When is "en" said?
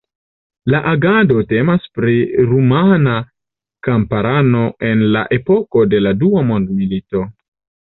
4.91-5.07